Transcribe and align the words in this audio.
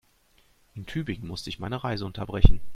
In 0.73 0.87
Tübingen 0.87 1.27
musste 1.27 1.51
ich 1.51 1.59
meine 1.59 1.83
Reise 1.83 2.07
unterbrechen 2.07 2.59